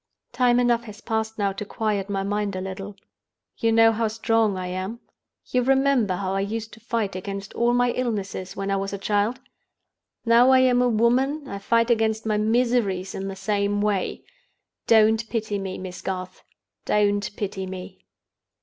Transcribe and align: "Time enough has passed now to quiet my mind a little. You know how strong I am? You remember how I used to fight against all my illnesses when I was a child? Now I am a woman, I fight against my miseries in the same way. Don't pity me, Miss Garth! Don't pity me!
"Time 0.31 0.59
enough 0.59 0.85
has 0.85 0.99
passed 0.99 1.37
now 1.37 1.51
to 1.53 1.63
quiet 1.63 2.09
my 2.09 2.23
mind 2.23 2.55
a 2.55 2.59
little. 2.61 2.95
You 3.59 3.71
know 3.71 3.91
how 3.91 4.07
strong 4.07 4.57
I 4.57 4.65
am? 4.65 4.99
You 5.51 5.61
remember 5.61 6.15
how 6.15 6.33
I 6.33 6.39
used 6.39 6.73
to 6.73 6.79
fight 6.79 7.15
against 7.15 7.53
all 7.53 7.71
my 7.75 7.91
illnesses 7.91 8.55
when 8.55 8.71
I 8.71 8.77
was 8.77 8.93
a 8.93 8.97
child? 8.97 9.39
Now 10.25 10.49
I 10.49 10.57
am 10.61 10.81
a 10.81 10.89
woman, 10.89 11.47
I 11.47 11.59
fight 11.59 11.91
against 11.91 12.25
my 12.25 12.37
miseries 12.37 13.13
in 13.13 13.27
the 13.27 13.35
same 13.35 13.79
way. 13.79 14.23
Don't 14.87 15.29
pity 15.29 15.59
me, 15.59 15.77
Miss 15.77 16.01
Garth! 16.01 16.41
Don't 16.85 17.29
pity 17.35 17.67
me! 17.67 17.99